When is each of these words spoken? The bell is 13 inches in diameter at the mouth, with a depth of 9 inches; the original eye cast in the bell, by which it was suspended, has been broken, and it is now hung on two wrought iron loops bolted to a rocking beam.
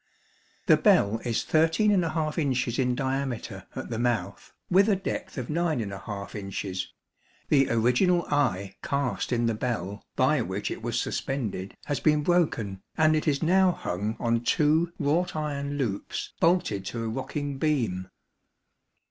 The 0.65 0.77
bell 0.77 1.19
is 1.23 1.43
13 1.43 1.91
inches 1.91 2.79
in 2.79 2.95
diameter 2.95 3.67
at 3.75 3.91
the 3.91 3.99
mouth, 3.99 4.51
with 4.67 4.89
a 4.89 4.95
depth 4.95 5.37
of 5.37 5.47
9 5.47 5.79
inches; 6.33 6.91
the 7.49 7.69
original 7.69 8.25
eye 8.25 8.77
cast 8.81 9.31
in 9.31 9.45
the 9.45 9.53
bell, 9.53 10.03
by 10.15 10.41
which 10.41 10.71
it 10.71 10.81
was 10.81 10.99
suspended, 10.99 11.77
has 11.85 11.99
been 11.99 12.23
broken, 12.23 12.81
and 12.97 13.15
it 13.15 13.27
is 13.27 13.43
now 13.43 13.73
hung 13.73 14.17
on 14.19 14.41
two 14.43 14.91
wrought 14.97 15.35
iron 15.35 15.77
loops 15.77 16.33
bolted 16.39 16.83
to 16.85 17.03
a 17.03 17.07
rocking 17.07 17.59
beam. 17.59 18.09